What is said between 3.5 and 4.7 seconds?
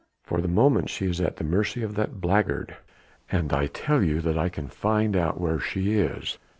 I tell you that I can